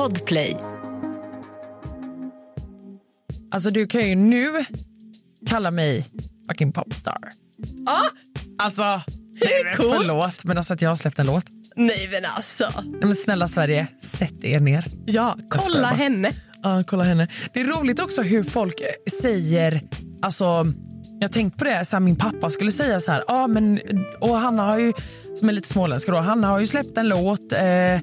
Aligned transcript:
Podplay. 0.00 0.56
Alltså 3.50 3.70
du 3.70 3.86
kan 3.86 4.08
ju 4.08 4.14
nu 4.14 4.64
kalla 5.46 5.70
mig 5.70 6.06
fucking 6.48 6.72
popstar. 6.72 7.18
Ja, 7.86 8.00
Alltså, 8.58 8.82
Hur 8.82 9.46
nej, 9.46 9.64
men 9.64 9.76
coolt? 9.76 9.96
förlåt 9.96 10.44
men 10.44 10.56
alltså 10.56 10.74
att 10.74 10.82
jag 10.82 10.88
har 10.88 10.96
släppt 10.96 11.18
en 11.18 11.26
låt. 11.26 11.44
nej 11.76 12.08
men 12.12 12.24
alltså. 12.36 12.70
Nej, 12.84 13.00
men 13.00 13.16
snälla 13.16 13.48
Sverige, 13.48 13.86
sätt 14.00 14.44
er 14.44 14.60
ner. 14.60 14.84
Ja, 15.06 15.36
kolla 15.50 15.88
henne. 15.88 16.32
Ja, 16.62 16.84
kolla 16.86 17.04
henne. 17.04 17.28
Det 17.54 17.60
är 17.60 17.64
roligt 17.64 18.00
också 18.00 18.22
hur 18.22 18.44
folk 18.44 18.74
säger, 19.22 19.80
alltså 20.22 20.66
jag 21.20 21.32
tänkt 21.32 21.58
på 21.58 21.64
det, 21.64 21.84
så 21.84 21.96
här, 21.96 22.00
min 22.00 22.16
pappa 22.16 22.50
skulle 22.50 22.72
säga 22.72 23.00
så 23.00 23.12
här, 23.12 23.24
ja 23.28 23.46
men, 23.46 23.80
och 24.20 24.36
Hanna 24.36 24.62
har 24.62 24.78
ju, 24.78 24.92
som 25.38 25.48
är 25.48 25.52
lite 25.52 25.68
småländsk 25.68 26.08
då, 26.08 26.16
Hanna 26.16 26.48
har 26.48 26.58
ju 26.60 26.66
släppt 26.66 26.98
en 26.98 27.08
låt, 27.08 27.52
eh, 27.52 27.98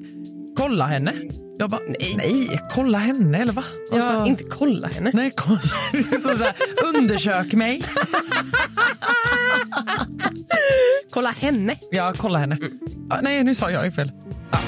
kolla 0.58 0.86
henne. 0.86 1.14
Jag 1.58 1.70
bara, 1.70 1.80
nej, 2.00 2.14
nej 2.16 2.60
kolla 2.70 2.98
henne 2.98 3.38
eller 3.38 3.52
va? 3.52 3.64
Ja, 3.90 4.02
Alltså, 4.02 4.28
inte 4.30 4.44
kolla 4.44 4.88
henne. 4.88 5.10
Nej, 5.14 5.32
kolla. 5.36 5.60
Så 6.12 6.38
så 6.38 6.44
här, 6.44 6.54
undersök 6.84 7.52
mig. 7.52 7.82
Kolla 11.10 11.30
henne. 11.30 11.76
Ja, 11.90 12.14
kolla 12.16 12.38
henne. 12.38 12.58
Ja, 13.10 13.20
nej, 13.22 13.44
nu 13.44 13.54
sa 13.54 13.70
jag 13.70 13.84
ju 13.84 13.90
fel. 13.90 14.12
Ja. 14.50 14.58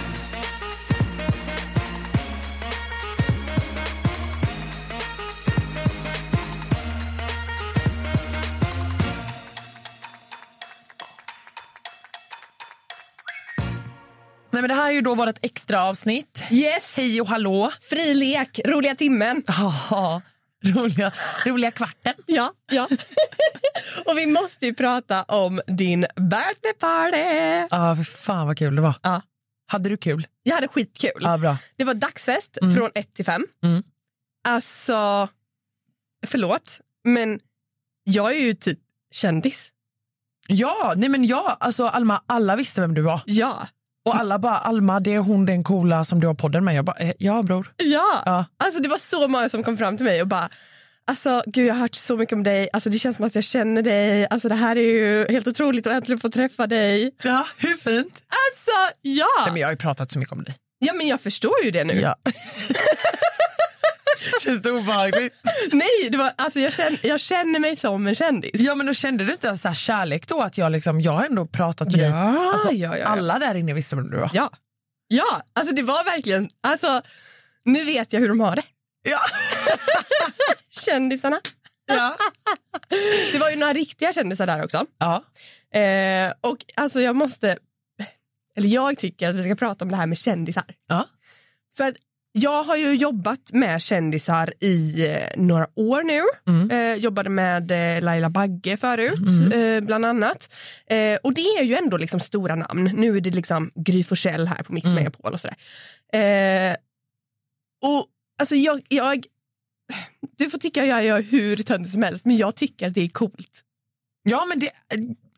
Nej, 14.61 14.69
men 14.69 14.77
det 14.77 14.83
här 14.83 14.89
är 14.89 14.93
ju 14.95 15.01
då 15.01 15.15
vårt 15.15 15.39
extra 15.45 15.85
avsnitt. 15.85 16.43
Yes. 16.51 16.97
Hej 16.97 17.21
och 17.21 17.27
hallå. 17.29 17.73
Fri 17.81 18.15
lek, 18.15 18.61
roliga 18.65 18.95
timmen. 18.95 19.43
Ja, 19.91 20.23
roliga, 20.65 21.13
roliga 21.45 21.71
kvarten. 21.71 22.15
Ja, 22.27 22.53
ja. 22.73 22.89
och 24.07 24.19
vi 24.19 24.27
måste 24.27 24.67
ju 24.67 24.75
prata 24.75 25.23
om 25.23 25.61
din 25.67 26.01
birthday 26.17 26.73
party. 26.81 27.67
Ja, 27.71 27.97
för 27.97 28.05
fan 28.05 28.47
vad 28.47 28.59
kul 28.59 28.77
det 28.77 28.83
var. 28.83 28.95
Ja. 29.03 29.23
Hade 29.67 29.89
du 29.89 29.97
kul? 29.97 30.27
Jag 30.43 30.55
hade 30.55 30.69
skitkul. 30.69 31.21
Ja, 31.21 31.39
bra. 31.39 31.57
Det 31.77 31.85
var 31.85 31.95
dagsfest 31.95 32.59
Mm. 32.63 32.77
från 32.77 32.91
1 32.95 33.15
till 33.15 33.25
5. 33.25 33.47
Mm. 33.63 33.83
Alltså, 34.49 35.29
förlåt, 36.27 36.81
men 37.05 37.41
jag 38.05 38.31
är 38.37 38.41
ju 38.41 38.55
typ 38.55 38.79
kändis. 39.11 39.69
Ja, 40.47 40.95
nej 40.97 41.09
men 41.09 41.25
ja, 41.25 41.57
alltså 41.61 41.87
Alma, 41.87 42.23
alla 42.27 42.57
visste 42.57 42.81
vem 42.81 42.95
du 42.95 43.03
var. 43.03 43.21
Ja. 43.27 43.67
Och 44.07 44.17
alla 44.17 44.39
bara, 44.39 44.59
Alma 44.59 45.01
det 45.01 45.15
är 45.15 45.19
hon 45.19 45.47
den 45.47 45.65
coola 45.65 46.05
som 46.05 46.21
du 46.21 46.27
har 46.27 46.35
podden 46.35 46.65
med. 46.65 46.75
Jag 46.75 46.85
bara, 46.85 46.97
eh, 46.97 47.13
ja 47.19 47.43
bror. 47.43 47.73
Ja. 47.77 48.23
Ja. 48.27 48.45
Alltså 48.65 48.83
det 48.83 48.89
var 48.89 48.99
så 48.99 49.29
många 49.29 49.49
som 49.49 49.63
kom 49.63 49.77
fram 49.77 49.97
till 49.97 50.07
mig 50.07 50.23
och 50.23 50.29
bara 50.29 50.49
Alltså 51.05 51.43
gud 51.47 51.67
jag 51.67 51.75
har 51.75 51.81
hört 51.81 51.95
så 51.95 52.17
mycket 52.17 52.33
om 52.33 52.43
dig, 52.43 52.69
alltså 52.73 52.91
det 52.91 52.99
känns 52.99 53.17
som 53.17 53.27
att 53.27 53.35
jag 53.35 53.45
känner 53.45 53.83
dig, 53.83 54.27
alltså 54.31 54.49
det 54.49 54.55
här 54.55 54.77
är 54.77 54.81
ju 54.81 55.27
helt 55.29 55.47
otroligt 55.47 55.87
att 55.87 55.93
äntligen 55.93 56.19
få 56.21 56.29
träffa 56.29 56.67
dig. 56.67 57.11
Ja, 57.23 57.47
hur 57.57 57.77
fint? 57.77 58.23
Alltså 58.29 58.97
ja! 59.03 59.27
Nej, 59.45 59.53
men 59.53 59.61
jag 59.61 59.67
har 59.69 59.73
ju 59.73 59.77
pratat 59.77 60.11
så 60.11 60.19
mycket 60.19 60.33
om 60.33 60.45
dig. 60.45 60.55
Ja 60.79 60.93
men 60.93 61.09
jag 61.09 61.21
förstår 61.21 61.65
ju 61.65 61.71
det 61.71 61.85
nu. 61.85 62.01
Ja. 62.01 62.17
Känns 64.45 64.63
det 64.63 64.71
obehagligt? 64.71 65.35
Nej, 65.73 66.09
det 66.11 66.19
var, 66.19 66.33
alltså 66.37 66.61
jag, 66.61 66.73
känner, 66.73 67.07
jag 67.07 67.21
känner 67.21 67.61
mig 67.61 67.77
som 67.77 68.07
en 68.07 68.15
kändis. 68.15 68.51
Ja 68.55 68.75
men 68.75 68.87
då 68.87 68.93
kände 68.95 69.25
du 69.25 69.33
inte 69.33 69.57
så 69.57 69.69
här 69.69 69.75
kärlek 69.75 70.29
då 70.29 70.41
att 70.41 70.59
jag 70.59 70.73
liksom, 70.73 71.01
jag 71.01 71.13
har 71.13 71.25
ändå 71.27 71.47
pratat 71.47 71.89
med 71.91 71.99
dig. 71.99 72.09
Ja, 72.09 72.53
Alltså, 72.53 72.71
ja, 72.73 72.89
ja, 72.89 72.99
ja. 72.99 73.07
Alla 73.07 73.39
där 73.39 73.55
inne 73.55 73.73
visste 73.75 73.97
vem 73.97 74.11
du 74.11 74.17
var. 74.17 74.31
Ja. 74.35 74.51
Ja, 75.09 75.43
alltså 75.53 75.75
det 75.75 75.83
var 75.83 76.05
verkligen, 76.05 76.49
alltså 76.61 77.03
nu 77.65 77.85
vet 77.85 78.13
jag 78.13 78.21
hur 78.21 78.29
de 78.29 78.41
har 78.41 78.57
det. 78.57 78.63
Ja. 79.11 79.19
Kändisarna. 80.71 81.41
Ja. 81.87 82.17
Det 83.33 83.39
var 83.39 83.51
ju 83.51 83.57
några 83.57 83.73
riktiga 83.73 84.13
kändisar 84.13 84.47
där 84.47 84.65
också. 84.65 84.87
ja. 84.99 85.25
Eh, 85.81 86.33
och 86.41 86.57
alltså 86.77 87.01
jag 87.01 87.17
måste, 87.17 87.59
eller 88.57 88.69
jag 88.69 88.99
tycker 88.99 89.31
att 89.31 89.37
vi 89.37 89.43
ska 89.45 89.55
prata 89.55 89.85
om 89.85 89.91
det 89.91 89.97
här 89.97 90.07
med 90.07 90.19
kändisar. 90.19 90.65
ja. 90.87 91.07
För 91.77 91.85
att 91.89 91.95
jag 92.33 92.63
har 92.63 92.77
ju 92.77 92.95
jobbat 92.95 93.53
med 93.53 93.83
kändisar 93.83 94.55
i 94.61 95.07
eh, 95.07 95.23
några 95.37 95.67
år 95.75 96.03
nu. 96.03 96.23
Mm. 96.53 96.71
Eh, 96.71 96.95
jobbade 96.95 97.31
med 97.31 97.71
eh, 97.71 98.03
Laila 98.05 98.31
Bagge 98.31 98.77
förut, 98.77 99.53
eh, 99.55 99.87
bland 99.87 100.05
annat. 100.05 100.55
Eh, 100.87 101.17
och 101.23 101.35
det 101.35 101.41
är 101.41 101.63
ju 101.63 101.75
ändå 101.75 101.97
liksom 101.97 102.21
stora 102.21 102.55
namn. 102.55 102.91
Nu 102.95 103.17
är 103.17 103.21
det 103.21 103.31
liksom 103.31 103.71
Gry 103.75 104.05
Forssell 104.05 104.47
här 104.47 104.63
på 104.63 104.73
Mix 104.73 104.85
Mm. 104.85 104.95
Megapol 104.95 105.33
och 105.33 105.41
sådär. 105.41 105.57
Eh, 106.13 106.77
och 107.83 108.07
alltså 108.39 108.55
jag, 108.57 108.83
jag, 108.89 109.25
du 110.39 110.51
får 110.51 110.59
tycka 110.59 110.85
jag 110.85 111.05
gör 111.05 111.23
hur 111.23 111.57
töntig 111.57 111.93
som 111.93 112.03
helst, 112.03 112.25
men 112.25 112.37
jag 112.37 112.57
tycker 112.57 112.89
att 112.89 112.95
det 112.95 113.01
är 113.01 113.09
coolt. 113.09 113.65
Ja, 114.23 114.47
men 114.49 114.59
det, 114.59 114.71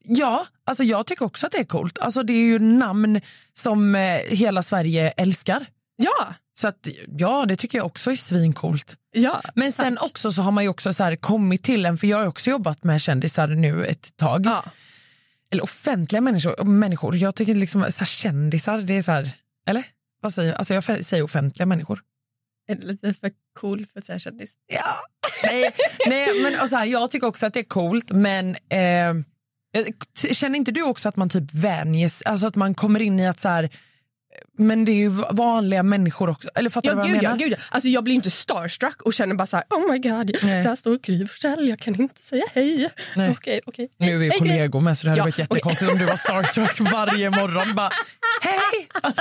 ja, 0.03 0.47
alltså 0.65 0.85
jag 0.85 1.07
tycker 1.07 1.25
också 1.25 1.47
att 1.47 1.53
det 1.53 1.59
är 1.59 1.65
coolt. 1.65 1.99
Alltså 1.99 2.23
det 2.23 2.33
är 2.33 2.45
ju 2.45 2.59
namn 2.59 3.21
som 3.53 3.95
hela 4.29 4.63
Sverige 4.63 5.11
älskar. 5.11 5.67
Ja, 5.97 6.35
Så 6.63 6.69
att, 6.69 6.87
ja, 7.19 7.47
det 7.47 7.57
tycker 7.57 7.79
jag 7.79 7.87
också 7.87 8.11
är 8.11 8.15
svincoolt. 8.15 8.97
ja. 9.13 9.43
Men 9.55 9.73
sen 9.73 9.99
också 9.99 10.33
så 10.33 10.43
har 10.43 10.53
man 10.53 10.65
ju 10.65 10.71
också 10.71 10.93
så 10.93 11.17
kommit 11.21 11.63
till 11.63 11.87
en, 11.87 11.99
för 11.99 12.07
jag 12.07 12.19
har 12.19 12.27
också 12.27 12.51
jobbat 12.51 12.85
med 12.85 13.01
kändisar 13.01 13.49
nu 13.49 13.87
ett 13.87 14.17
tag. 14.17 14.47
ja. 14.47 14.65
Eller 15.51 15.63
offentliga 15.63 16.21
människor. 16.21 16.65
människor. 16.65 17.17
Jag 17.17 17.35
tycker 17.35 17.55
liksom 17.55 17.91
så 17.91 17.99
här, 17.99 18.07
kändisar, 18.07 18.79
det 18.79 18.95
är 18.95 19.03
så 19.03 19.13
här, 19.13 19.31
eller? 19.69 19.85
Vad 20.21 20.35
säger 20.35 20.49
jag? 20.51 20.59
Alltså 20.59 20.75
jag 20.75 21.05
säger 21.05 21.23
offentliga 21.23 21.67
människor. 21.67 22.01
Är 22.69 22.75
det 22.75 22.87
lite 22.87 23.15
för 23.15 23.31
cool 23.61 23.87
för 23.93 23.99
att 23.99 24.07
säga 24.07 24.19
kändis? 24.19 24.55
Ja. 24.67 24.97
nej, 25.45 25.75
nej, 26.07 26.43
men 26.43 26.61
och 26.61 26.69
så 26.69 26.77
här, 26.77 26.85
jag 26.85 27.11
tycker 27.11 27.27
också 27.27 27.47
att 27.47 27.55
det 27.55 27.61
är 27.61 27.65
coolt, 27.65 28.11
men 28.11 28.57
eh, 28.69 29.15
känner 30.33 30.57
inte 30.57 30.73
du 30.73 30.83
också 30.83 31.09
att 31.09 31.17
man 31.17 31.29
typ 31.29 31.55
vänjes, 31.55 32.23
alltså 32.23 32.47
att 32.47 32.57
man 32.57 32.75
kommer 32.75 33.03
in 33.03 33.21
i 33.21 33.27
att 33.27 33.41
så 33.41 33.49
här, 33.49 33.71
men 34.59 34.85
det 34.85 34.93
är 34.93 34.97
ju 34.97 35.09
vanliga 35.31 35.83
människor 35.83 36.31
också, 36.31 36.49
eller 36.55 36.71
fattar 36.71 36.89
Ja, 36.89 36.95
du 36.95 37.01
vad 37.01 37.07
gud, 37.07 37.17
jag 37.17 37.23
ja, 37.23 37.29
menar? 37.29 37.39
gud, 37.39 37.53
ja. 37.53 37.57
Alltså, 37.71 37.89
jag 37.89 38.05
blir 38.05 38.15
inte 38.15 38.31
starstruck 38.31 39.03
och 39.03 39.13
känner 39.15 39.35
bara 39.35 39.47
så 39.47 39.57
här, 39.57 39.65
oh 39.71 39.93
my 39.93 39.99
god, 39.99 40.37
Nej. 40.43 40.63
där 40.65 40.75
står 40.75 40.99
Gry 40.99 41.27
Forssell, 41.27 41.69
jag 41.69 41.79
kan 41.79 42.01
inte 42.01 42.23
säga 42.23 42.45
hej. 42.55 42.89
Nej. 43.17 43.31
Okej, 43.31 43.61
okej. 43.67 43.89
Nu 43.97 44.15
är 44.15 44.19
vi 44.19 44.29
Hej, 44.31 44.39
kollegor 44.39 44.81
med 44.81 44.99
så 44.99 45.05
det 45.07 45.11
hade 45.11 45.21
Ja, 45.21 45.25
varit 45.25 45.39
jättekonstigt 45.39 45.91
om 45.93 45.99
du 45.99 46.05
var 46.05 46.17
starstruck 46.17 46.81
varje 46.93 47.31
morgon. 47.31 47.75
Bara, 47.75 47.91
hej! 48.43 48.89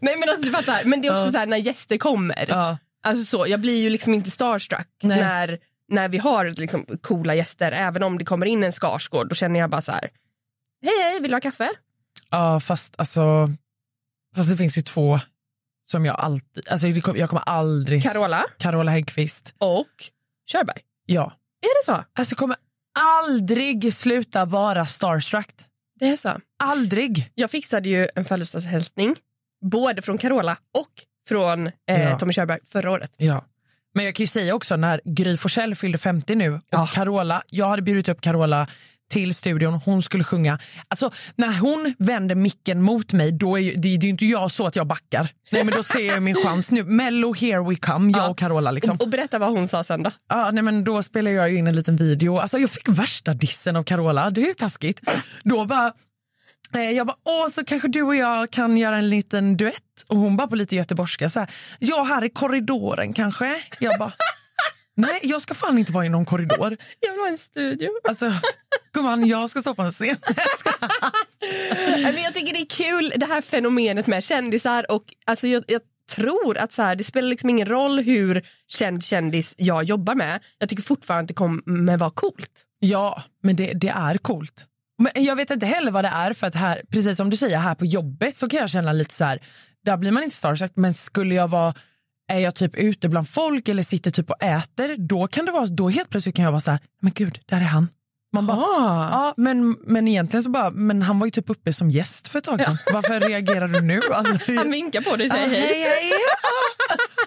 Nej 0.00 0.16
men 0.18 0.28
alltså 0.28 0.44
du 0.44 0.50
fattar, 0.50 0.84
men 0.84 1.00
det 1.02 1.08
är 1.08 1.12
också 1.12 1.24
Ja. 1.26 1.32
så 1.32 1.38
här 1.38 1.46
när 1.46 1.56
gäster 1.56 1.98
kommer. 1.98 2.44
Ja. 2.48 2.78
Alltså 3.06 3.24
så, 3.24 3.46
jag 3.48 3.60
blir 3.60 3.82
ju 3.82 3.90
liksom 3.90 4.14
inte 4.14 4.30
starstruck 4.30 4.88
Nej. 5.02 5.20
när, 5.20 5.58
när 5.88 6.08
vi 6.08 6.18
har 6.18 6.44
liksom 6.44 6.86
coola 7.02 7.34
gäster. 7.34 7.72
Även 7.72 8.02
om 8.02 8.18
det 8.18 8.24
kommer 8.24 8.46
in 8.46 8.64
en 8.64 8.72
Skarsgård, 8.72 9.28
då 9.28 9.34
känner 9.34 9.60
jag 9.60 9.70
bara 9.70 9.82
så 9.82 9.92
här, 9.92 10.08
hej 10.84 11.02
hej, 11.02 11.20
vill 11.20 11.30
du 11.30 11.34
ha 11.34 11.40
kaffe? 11.40 11.70
ja, 12.30 12.60
fast 12.60 12.94
alltså, 12.98 13.48
fast 14.34 14.48
det 14.50 14.56
finns 14.56 14.78
ju 14.78 14.82
två 14.82 15.20
som 15.86 16.04
jag 16.04 16.20
alltid, 16.20 16.68
alltså 16.68 16.86
jag 16.88 17.28
kommer 17.28 17.42
aldrig... 17.48 18.02
Carola 18.02 18.44
Carola 18.58 18.90
Häggkvist. 18.90 19.54
och 19.58 19.86
Körberg. 20.50 20.80
Ja. 21.06 21.22
Är 21.62 21.80
det 21.80 21.84
så? 21.92 22.04
Alltså 22.18 22.32
jag 22.32 22.38
kommer 22.38 22.56
aldrig 22.98 23.94
sluta 23.94 24.44
vara 24.44 24.86
starstruck. 24.86 25.50
Det 26.00 26.08
är 26.08 26.16
så. 26.16 26.40
Aldrig. 26.64 27.30
Jag 27.34 27.50
fixade 27.50 27.88
ju 27.88 28.08
en 28.14 28.24
födelsedagshälsning, 28.24 29.16
både 29.70 30.02
från 30.02 30.18
Carola 30.18 30.56
och 30.78 30.90
från 31.28 31.66
eh, 31.66 31.72
Ja. 32.02 32.18
Tommy 32.18 32.32
Körberg 32.32 32.58
förra 32.64 32.90
året. 32.90 33.12
Ja. 33.16 33.44
Men 33.94 34.04
jag 34.04 34.14
kan 34.14 34.22
ju 34.22 34.26
säga 34.28 34.54
också 34.54 34.76
när 34.76 35.00
Gry 35.04 35.36
Forssell 35.36 35.74
fyllde 35.74 35.98
50 35.98 36.34
nu 36.34 36.54
och 36.54 36.60
Ja. 36.70 36.86
Carola, 36.92 37.42
jag 37.46 37.68
hade 37.68 37.82
bjudit 37.82 38.08
upp 38.08 38.20
Carola 38.20 38.66
till 39.14 39.34
studion, 39.34 39.74
hon 39.84 40.02
skulle 40.02 40.24
sjunga. 40.24 40.58
Alltså 40.88 41.10
när 41.36 41.58
hon 41.58 41.94
vänder 41.98 42.34
micken 42.34 42.82
mot 42.82 43.12
mig, 43.12 43.32
då 43.32 43.56
är 43.56 43.62
ju, 43.62 43.74
det, 43.74 43.96
det 43.96 44.06
är 44.06 44.10
inte 44.10 44.26
jag 44.26 44.50
så 44.50 44.66
att 44.66 44.76
jag 44.76 44.86
backar. 44.86 45.28
Nej 45.52 45.64
men 45.64 45.74
då 45.74 45.82
ser 45.82 46.00
jag 46.06 46.22
min 46.22 46.34
chans 46.34 46.70
nu. 46.70 46.84
Mello 46.84 47.34
here 47.34 47.68
we 47.68 47.76
come, 47.76 48.12
jag 48.12 48.20
Ja. 48.24 48.28
och 48.28 48.38
Carola 48.38 48.70
liksom. 48.70 48.94
Och, 48.96 49.02
och 49.02 49.08
berätta 49.08 49.38
vad 49.38 49.50
hon 49.50 49.68
sa 49.68 49.84
sen 49.84 50.02
då. 50.02 50.10
Ja, 50.28 50.50
nej, 50.50 50.62
men 50.62 50.84
då 50.84 51.02
spelar 51.02 51.30
jag 51.30 51.54
in 51.54 51.66
en 51.66 51.76
liten 51.76 51.96
video. 51.96 52.38
Alltså, 52.38 52.58
jag 52.58 52.70
fick 52.70 52.88
värsta 52.88 53.32
dissen 53.32 53.76
av 53.76 53.82
Carola. 53.82 54.30
Det 54.30 54.42
är 54.42 54.46
ju 54.46 54.54
taskigt. 54.54 55.00
Då 55.44 55.64
bara, 55.64 55.92
eh, 56.74 56.80
jag 56.90 57.06
bara, 57.06 57.16
åh, 57.24 57.48
så 57.48 57.64
kanske 57.64 57.88
du 57.88 58.02
och 58.02 58.16
jag 58.16 58.50
kan 58.50 58.76
göra 58.76 58.96
en 58.96 59.08
liten 59.08 59.56
duett. 59.56 59.74
Och 60.06 60.16
hon 60.16 60.36
bara 60.36 60.48
på 60.48 60.56
lite 60.56 60.76
göteborgska 60.76 61.28
så 61.28 61.40
här, 61.40 61.50
ja 61.78 62.02
här 62.02 62.24
i 62.24 62.30
korridoren 62.30 63.12
kanske. 63.12 63.62
Jag 63.80 63.98
bara, 63.98 64.12
nej 64.96 65.20
jag 65.22 65.42
ska 65.42 65.54
fan 65.54 65.78
inte 65.78 65.92
vara 65.92 66.06
i 66.06 66.08
någon 66.08 66.24
korridor. 66.24 66.76
Jag 67.00 67.12
vill 67.12 67.20
ha 67.20 67.28
en 67.28 67.38
studio. 67.38 67.90
Alltså, 68.08 68.32
gumman, 68.92 69.26
jag 69.26 69.50
ska 69.50 69.60
stå 69.60 69.74
på 69.74 69.82
en 69.82 69.92
scen. 69.92 70.16
Jag 70.36 70.58
ska- 70.58 70.88
Nej, 71.88 72.12
Men 72.12 72.22
jag 72.22 72.34
tycker 72.34 72.52
det 72.52 72.60
är 72.60 72.66
kul 72.66 73.12
det 73.16 73.26
här 73.26 73.40
fenomenet 73.40 74.06
med 74.06 74.24
kändisar 74.24 74.90
och 74.92 75.04
alltså 75.24 75.46
jag, 75.46 75.64
jag 75.68 75.80
tror 76.10 76.58
att 76.58 76.72
så 76.72 76.82
här, 76.82 76.96
det 76.96 77.04
spelar 77.04 77.28
liksom 77.28 77.50
ingen 77.50 77.68
roll 77.68 78.00
hur 78.00 78.42
känd 78.68 79.04
kändis 79.04 79.54
jag 79.56 79.84
jobbar 79.84 80.14
med. 80.14 80.40
Jag 80.58 80.68
tycker 80.68 80.82
fortfarande 80.82 81.22
att 81.22 81.28
det 81.28 81.34
kommer 81.34 81.96
vara 81.96 82.10
coolt. 82.10 82.62
Ja, 82.78 83.22
men 83.42 83.56
det, 83.56 83.72
det 83.72 83.88
är 83.88 84.18
coolt. 84.18 84.66
Men 84.98 85.24
jag 85.24 85.36
vet 85.36 85.50
inte 85.50 85.66
heller 85.66 85.90
vad 85.90 86.04
det 86.04 86.08
är 86.14 86.32
för 86.32 86.46
att 86.46 86.54
här, 86.54 86.82
precis 86.90 87.16
som 87.16 87.30
du 87.30 87.36
säger, 87.36 87.58
här 87.58 87.74
på 87.74 87.84
jobbet 87.84 88.36
så 88.36 88.48
kan 88.48 88.60
jag 88.60 88.70
känna 88.70 88.92
lite 88.92 89.14
så 89.14 89.24
här, 89.24 89.40
där 89.84 89.96
blir 89.96 90.10
man 90.10 90.22
inte 90.22 90.36
starstruck, 90.36 90.72
men 90.74 90.94
skulle 90.94 91.34
jag 91.34 91.48
vara 91.48 91.74
är 92.32 92.38
jag 92.38 92.54
typ 92.54 92.74
ute 92.74 93.08
bland 93.08 93.28
folk 93.28 93.68
eller 93.68 93.82
sitter 93.82 94.10
typ 94.10 94.30
och 94.30 94.42
äter, 94.42 94.96
då 94.98 95.26
kan 95.26 95.46
det 95.46 95.52
vara, 95.52 95.66
då 95.66 95.88
helt 95.88 96.10
plötsligt 96.10 96.36
kan 96.36 96.44
jag 96.44 96.52
vara 96.52 96.60
så 96.60 96.70
här, 96.70 96.80
men 97.02 97.12
gud, 97.14 97.38
där 97.46 97.56
är 97.56 97.60
han. 97.60 97.88
Man 98.32 98.46
bara, 98.46 98.56
Ah. 98.56 99.08
ja, 99.12 99.34
men, 99.36 99.70
men 99.80 100.08
egentligen 100.08 100.42
så 100.42 100.50
bara, 100.50 100.70
men 100.70 101.02
han 101.02 101.18
var 101.18 101.26
ju 101.26 101.30
typ 101.30 101.50
uppe 101.50 101.72
som 101.72 101.90
gäst 101.90 102.28
för 102.28 102.38
ett 102.38 102.44
tag 102.44 102.64
sedan. 102.64 102.78
Varför 102.92 103.20
reagerar 103.20 103.68
du 103.68 103.80
nu? 103.80 104.00
Alltså, 104.12 104.52
Han 104.56 104.70
vinkar 104.70 105.00
på 105.00 105.16
dig 105.16 105.30
och 105.30 105.36
ja, 105.36 105.48
säger 105.48 105.60
hej. 105.66 105.82
hej. 105.82 106.12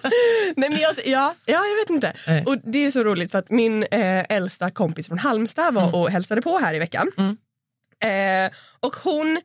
Nej, 0.56 0.70
men 0.70 0.78
jag, 0.80 0.94
ja, 1.06 1.34
ja, 1.44 1.64
jag 1.66 1.76
vet 1.76 1.90
inte. 1.90 2.12
Nej. 2.28 2.44
Och 2.44 2.56
Det 2.64 2.78
är 2.78 2.90
så 2.90 3.04
roligt 3.04 3.30
för 3.32 3.38
att 3.38 3.50
min 3.50 3.82
eh, 3.82 4.24
äldsta 4.28 4.70
kompis 4.70 5.08
från 5.08 5.18
Halmstad 5.18 5.74
var 5.74 5.94
och 5.94 6.10
hälsade 6.10 6.42
på 6.42 6.58
här 6.58 6.74
i 6.74 6.78
veckan. 6.78 7.10
Mm. 7.16 7.36
Eh, 8.04 8.52
och 8.80 8.96
hon 8.96 9.40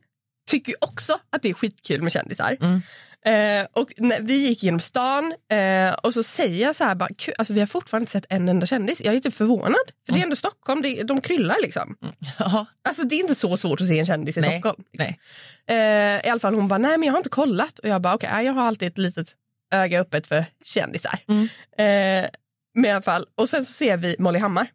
tycker 0.50 0.76
också 0.80 1.20
att 1.30 1.42
det 1.42 1.50
är 1.50 1.54
skitkul 1.54 2.02
med 2.02 2.12
kändisar. 2.12 2.58
Mm. 2.62 2.82
Eh, 3.26 3.68
och 3.74 3.94
när 3.98 4.22
vi 4.22 4.34
gick 4.48 4.64
genom 4.64 4.80
stan 4.80 5.34
eh, 5.52 5.94
och 5.94 6.14
så 6.14 6.24
säger 6.24 6.66
jag 6.66 6.76
så 6.76 6.84
här, 6.84 6.96
bara, 6.96 7.10
"Kul, 7.18 7.34
alltså, 7.38 7.54
vi 7.54 7.60
har 7.60 7.68
fortfarande 7.68 8.04
inte 8.04 8.12
sett 8.12 8.26
en 8.30 8.50
enda 8.50 8.66
kändis. 8.66 9.02
Jag 9.02 9.16
är 9.16 9.20
typ 9.20 9.34
förvånad, 9.34 9.76
för 10.06 10.14
det 10.14 10.20
är 10.20 10.24
ändå 10.24 10.36
Stockholm, 10.36 10.82
det, 10.82 11.04
de 11.04 11.22
kryllar 11.22 11.58
liksom. 11.62 11.98
Ja, 12.40 12.66
Alltså 12.82 13.04
det 13.04 13.16
är 13.16 13.20
inte 13.20 13.36
så 13.36 13.58
svårt 13.58 13.82
att 13.82 13.88
se 13.88 14.00
en 14.00 14.06
kändis 14.06 14.38
i 14.38 14.42
nej, 14.42 14.60
Stockholm. 14.60 14.84
nej. 14.92 15.20
Eh, 15.68 16.28
I 16.28 16.30
alla 16.30 16.40
fall 16.40 16.54
hon 16.56 16.68
bara, 16.68 16.78
nej 16.78 16.98
men 16.98 17.08
jag 17.08 17.14
har 17.14 17.18
inte 17.18 17.30
kollat. 17.30 17.80
Och 17.80 17.90
jag 17.90 18.02
bara, 18.02 18.16
okej, 18.16 18.30
nej, 18.34 18.46
jag 18.46 18.54
har 18.54 18.64
alltid 18.68 18.88
ett 18.88 18.98
litet 18.98 19.36
öga 19.74 20.00
öppet 20.02 20.28
för 20.28 20.46
kändisar. 20.64 21.20
Mm. 21.28 21.44
Eh, 21.78 22.30
men 22.76 22.86
i 22.86 22.92
alla 22.92 23.02
fall, 23.02 23.26
och 23.36 23.50
sen 23.50 23.66
så 23.66 23.74
ser 23.74 23.98
vi 23.98 24.16
Molly 24.20 24.40
Hammar. 24.40 24.68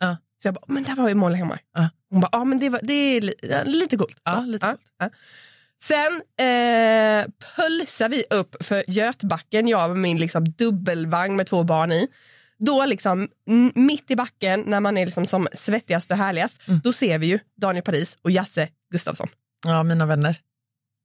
Ja. 0.00 0.16
Så 0.42 0.48
jag 0.48 0.54
bara, 0.54 0.64
men 0.68 0.82
där 0.82 0.94
var 0.94 1.08
ju 1.08 1.14
Molly 1.14 1.38
Hammar. 1.38 1.60
Ja. 1.74 1.88
Hon 2.10 2.20
bara, 2.20 2.28
ja 2.32 2.44
men 2.44 2.58
det, 2.58 2.68
var, 2.68 2.80
det 2.82 2.92
är 2.94 3.20
li, 3.20 3.34
lite 3.64 3.96
coolt. 3.96 4.20
Ja, 4.24 4.40
lite 4.40 4.66
coolt. 4.66 4.80
Sen 5.88 6.22
eh, 6.48 7.26
pulsar 7.56 8.08
vi 8.08 8.24
upp 8.30 8.56
för 8.64 8.84
Götbacken, 8.90 9.68
jag 9.68 9.90
med 9.90 9.98
min 9.98 10.18
liksom 10.18 10.44
dubbelvagn 10.44 11.36
med 11.36 11.46
två 11.46 11.62
barn 11.64 11.92
i. 11.92 12.08
Då 12.58 12.84
liksom 12.86 13.28
mitt 13.74 14.10
i 14.10 14.16
backen 14.16 14.60
när 14.66 14.80
man 14.80 14.96
är 14.96 15.04
liksom 15.06 15.26
som 15.26 15.48
svettigast 15.52 16.10
och 16.10 16.16
härligast, 16.16 16.68
Mm. 16.68 16.80
då 16.84 16.92
ser 16.92 17.18
vi 17.18 17.26
ju 17.26 17.38
Daniel 17.60 17.82
Paris 17.84 18.18
och 18.22 18.30
Jasse 18.30 18.68
Gustafsson. 18.92 19.28
ja, 19.66 19.82
mina 19.82 20.06
vänner. 20.06 20.36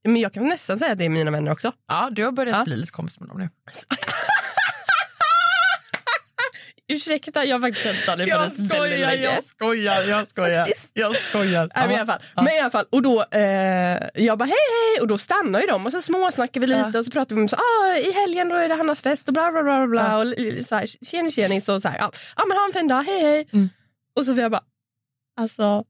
Men 0.03 0.17
jag 0.17 0.33
kan 0.33 0.47
nästan 0.47 0.79
säga 0.79 0.91
att 0.91 0.97
det 0.97 1.05
är 1.05 1.09
mina 1.09 1.31
vänner 1.31 1.51
också. 1.51 1.71
Ja, 1.87 2.09
du 2.11 2.25
har 2.25 2.31
börjat 2.31 2.57
Ja. 2.57 2.63
bli 2.65 2.75
lite 2.75 2.91
kompis 2.91 3.19
med 3.19 3.29
dem 3.29 3.37
nu. 3.39 3.49
Ursäkta, 6.89 7.45
jag 7.45 7.55
har 7.55 7.59
faktiskt 7.61 7.83
känt 7.83 8.05
Daniel 8.05 8.29
Paris 8.29 8.59
väldigt 8.59 8.99
länge. 8.99 9.41
skojar, 9.41 10.01
jag 10.03 10.27
skojar. 10.27 10.67
Jag 10.93 11.15
skojar. 11.15 11.71
Nej, 11.75 11.87
men, 11.87 11.91
i 11.91 11.95
alla 11.99 12.05
fall. 12.05 12.19
men 12.35 12.47
i 12.53 12.59
alla 12.59 12.69
fall, 12.71 12.85
och 12.89 13.01
då, 13.01 13.25
eh, 13.31 13.41
jag 14.13 14.37
bara 14.37 14.45
hej 14.45 14.57
hej 14.93 15.01
och 15.01 15.07
då 15.07 15.17
stannar 15.17 15.61
ju 15.61 15.67
de 15.67 15.85
och 15.85 15.91
så 15.91 16.01
småsnackar 16.01 16.61
vi 16.61 16.67
lite 16.67 16.89
Ja. 16.93 16.99
och 16.99 17.05
så 17.05 17.11
pratar 17.11 17.35
vi 17.35 17.41
om 17.41 17.47
så, 17.49 17.55
ah, 17.55 17.95
i 17.97 18.11
helgen 18.11 18.49
då 18.49 18.55
är 18.55 18.69
det 18.69 18.75
Hannas 18.75 19.01
fest 19.01 19.27
och 19.27 19.33
bla 19.33 19.51
bla 19.51 19.63
bla 19.63 19.87
bla, 19.87 20.01
Ja. 20.01 20.17
och 20.17 20.65
så 20.65 20.75
här, 20.75 21.05
tjenis 21.05 21.35
tjenis 21.35 21.69
och 21.69 21.81
så 21.81 21.87
här, 21.87 21.97
ja, 21.97 22.11
ah, 22.35 22.43
men 22.47 22.57
ha 22.57 22.65
en 22.65 22.73
fin 22.73 22.87
dag, 22.87 23.03
hej 23.03 23.21
hej. 23.21 23.47
Mm. 23.53 23.69
Och 24.15 24.25
så 24.25 24.33
får 24.33 24.41
jag 24.41 24.51
bara, 24.51 24.63
alltså, 25.39 25.83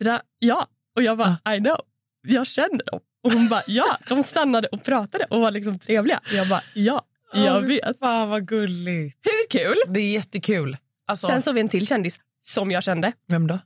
där, 0.00 0.20
ja. 0.38 0.66
Och 0.96 1.02
jag 1.02 1.18
bara, 1.18 1.54
I 1.56 1.60
know, 1.60 1.80
jag 2.26 2.46
känner 2.46 2.84
dem. 2.90 3.00
Och 3.24 3.32
hon 3.32 3.48
bara, 3.48 3.62
ja, 3.66 3.96
de 4.08 4.22
stannade 4.22 4.68
och 4.68 4.84
pratade 4.84 5.24
och 5.30 5.40
var 5.40 5.50
liksom 5.50 5.78
trevliga. 5.78 6.20
Och 6.26 6.32
jag 6.32 6.48
bara, 6.48 6.62
ja, 6.74 7.02
jag 7.34 7.60
vet. 7.60 7.98
Fan 7.98 8.28
vad 8.28 8.48
gulligt. 8.48 9.18
Hur 9.22 9.58
kul? 9.58 9.76
Det 9.88 10.00
är 10.00 10.10
jättekul. 10.12 10.76
Alltså, 11.06 11.26
Sen 11.26 11.42
såg 11.42 11.54
vi 11.54 11.60
en 11.60 11.68
till 11.68 11.86
kändis 11.86 12.18
som 12.42 12.70
jag 12.70 12.82
kände, 12.82 13.12
vem 13.28 13.46
då? 13.46 13.58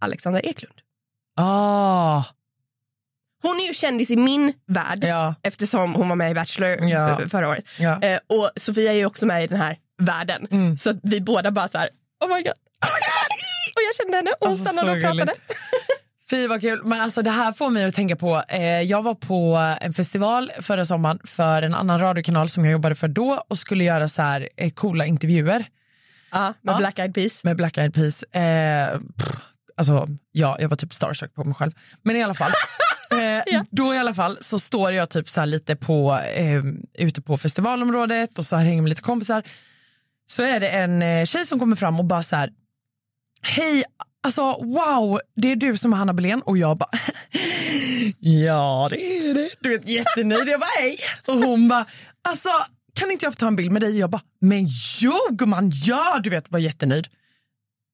Alexandra 0.00 0.40
Eklund. 0.40 0.74
Ah, 1.36 2.22
Hon 3.42 3.60
är 3.60 3.66
ju 3.66 3.74
kändis 3.74 4.10
i 4.10 4.16
min 4.16 4.52
värld 4.66 5.04
ja, 5.04 5.34
eftersom 5.42 5.94
hon 5.94 6.08
var 6.08 6.16
med 6.16 6.30
i 6.30 6.34
Bachelor 6.34 6.88
Ja. 6.88 7.20
eh, 7.22 7.28
förra 7.28 7.48
året. 7.48 7.64
ja. 7.80 8.02
Eh, 8.02 8.18
och 8.26 8.50
Sofia 8.56 8.92
är 8.92 8.96
ju 8.96 9.06
också 9.06 9.26
med 9.26 9.44
i 9.44 9.46
den 9.46 9.58
här 9.60 9.76
världen. 10.02 10.46
Mm. 10.50 10.76
Så 10.76 10.98
vi 11.02 11.20
båda 11.20 11.50
bara 11.50 11.68
så 11.68 11.78
här, 11.78 11.88
oh 12.24 12.28
my 12.28 12.34
god, 12.42 12.52
oh 12.52 12.90
my 12.94 13.00
god. 13.00 13.34
Och 13.76 13.82
jag 13.88 13.94
kände 13.96 14.16
henne 14.16 14.30
och 14.30 14.36
hon 14.40 14.48
Alltså, 14.48 14.64
stannade 14.64 14.92
och 14.92 15.00
pratade. 15.02 15.32
Fy 16.30 16.46
vad 16.46 16.60
kul. 16.60 16.84
Men 16.84 17.00
alltså 17.00 17.22
det 17.22 17.30
här 17.30 17.52
får 17.52 17.70
mig 17.70 17.84
att 17.84 17.94
tänka 17.94 18.16
på, 18.16 18.42
eh, 18.48 18.62
jag 18.82 19.02
var 19.02 19.14
på 19.14 19.56
en 19.80 19.92
festival 19.92 20.52
förra 20.60 20.84
sommaren 20.84 21.18
för 21.24 21.62
en 21.62 21.74
annan 21.74 22.00
radiokanal 22.00 22.48
som 22.48 22.64
jag 22.64 22.72
jobbade 22.72 22.94
för 22.94 23.08
då 23.08 23.44
och 23.48 23.58
skulle 23.58 23.84
göra 23.84 24.08
så 24.08 24.22
här 24.22 24.48
eh, 24.56 24.70
coola 24.70 25.06
intervjuer 25.06 25.64
Ja, 26.32 26.54
med 26.62 26.72
Ja. 26.72 26.78
Black 26.78 26.98
Eyed 26.98 27.14
Peas. 27.14 27.44
med 27.44 27.56
Black 27.56 27.78
Eyed 27.78 27.94
Peas. 27.94 28.22
Eh, 28.22 28.98
pff, 29.00 29.36
alltså 29.76 30.08
ja, 30.32 30.56
jag 30.60 30.68
var 30.68 30.76
typ 30.76 30.92
starstruck 30.94 31.34
på 31.34 31.44
mig 31.44 31.54
själv. 31.54 31.70
Men 32.02 32.16
i 32.16 32.22
alla 32.22 32.34
fall. 32.34 32.52
Eh, 33.48 33.62
Då 33.70 33.94
i 33.94 33.98
alla 33.98 34.14
fall 34.14 34.38
så 34.40 34.58
står 34.58 34.92
jag 34.92 35.10
typ 35.10 35.28
så 35.28 35.44
lite 35.44 35.76
på, 35.76 36.18
eh, 36.34 36.62
ute 36.94 37.22
på 37.22 37.36
festivalområdet 37.36 38.38
och 38.38 38.44
så 38.44 38.56
här 38.56 38.64
hänger 38.64 38.82
med 38.82 38.88
lite 38.88 39.02
kompisar. 39.02 39.42
Så 40.26 40.42
är 40.42 40.60
det 40.60 40.68
en 40.68 41.02
eh, 41.02 41.24
tjej 41.24 41.46
som 41.46 41.58
kommer 41.58 41.76
fram 41.76 41.98
och 41.98 42.04
bara 42.04 42.22
så 42.22 42.36
här, 42.36 42.50
hej, 43.42 43.84
alltså 44.24 44.42
wow, 44.42 45.20
det 45.36 45.52
är 45.52 45.56
du 45.56 45.76
som 45.76 45.92
är 45.92 45.96
Hanna 45.96 46.12
Belén 46.12 46.42
och 46.42 46.58
jag 46.58 46.76
bara, 46.76 46.90
ja 48.18 48.88
det 48.90 48.96
är 48.96 49.34
det. 49.34 49.50
Du 49.60 49.68
vet 49.68 49.88
jättenöjd, 49.88 50.48
jag 50.48 50.60
bara 50.60 50.80
hej. 50.80 50.98
Och 51.26 51.34
hon 51.34 51.68
bara, 51.68 51.86
alltså 52.28 52.48
kan 52.94 53.10
inte 53.10 53.26
jag 53.26 53.32
få 53.32 53.38
ta 53.38 53.46
en 53.46 53.56
bild 53.56 53.72
med 53.72 53.82
dig? 53.82 53.98
Jag 53.98 54.10
bara, 54.10 54.22
men 54.40 54.66
jo 54.98 55.18
gumman, 55.30 55.72
ja 55.84 56.20
du 56.22 56.30
vet, 56.30 56.52
var 56.52 56.58
jättenöjd. 56.58 57.08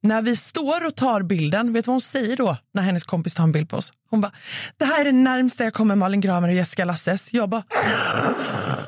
När 0.02 0.22
vi 0.22 0.36
står 0.36 0.86
och 0.86 0.94
tar 0.94 1.22
bilden, 1.22 1.72
vet 1.72 1.84
du 1.84 1.88
vad 1.88 1.94
hon 1.94 2.00
säger 2.00 2.36
då 2.36 2.56
när 2.74 2.82
hennes 2.82 3.04
kompis 3.04 3.34
tar 3.34 3.44
en 3.44 3.52
bild 3.52 3.68
på 3.68 3.76
oss? 3.76 3.92
Hon 4.10 4.20
bara, 4.20 4.32
det 4.76 4.84
här 4.84 5.00
är 5.00 5.04
det 5.04 5.12
närmsta 5.12 5.64
jag 5.64 5.74
kommer 5.74 5.96
Malin 5.96 6.20
Gramer 6.20 6.48
och 6.48 6.54
Jessica 6.54 6.84
Lasses. 6.84 7.32
Jag 7.32 7.48
bara, 7.48 7.62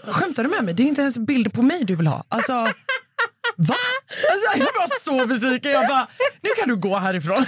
skämtar 0.07 0.43
du 0.43 0.49
med 0.49 0.65
mig? 0.65 0.75
Det 0.75 0.83
är 0.83 0.87
inte 0.87 1.03
ens 1.03 1.19
bilder 1.19 1.51
på 1.51 1.63
mig 1.63 1.85
du 1.85 1.97
vill 1.97 2.07
ha. 2.07 2.25
Alltså, 2.29 2.69
va? 3.57 3.77
Alltså, 4.33 4.59
jag 4.59 4.81
var 4.81 5.01
så 5.01 5.27
besviken. 5.27 5.73
Jag 5.73 5.89
bara, 5.89 6.09
nu 6.41 6.51
kan 6.59 6.69
du 6.69 6.77
gå 6.77 6.97
härifrån. 6.97 7.47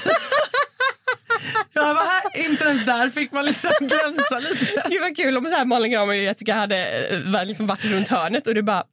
Jag 1.73 1.97
bara, 1.97 2.05
här, 2.05 2.23
inte 2.47 2.65
ens 2.65 2.87
där 2.87 3.09
fick 3.09 3.33
man 3.33 3.45
liksom 3.45 3.71
glänsa 3.81 4.39
lite. 4.39 4.83
Gud 4.91 5.01
vad 5.01 5.17
kul 5.17 5.37
om 5.37 5.45
så 5.45 5.57
här 5.57 5.65
Malin 5.65 5.93
Gramer 5.93 6.15
och 6.15 6.23
Jessica 6.23 6.55
hade 6.55 6.87
eh, 6.87 7.45
liksom 7.47 7.67
varit 7.67 7.85
runt 7.85 8.09
hörnet 8.09 8.47
och 8.47 8.55
du 8.55 8.63
bara, 8.63 8.85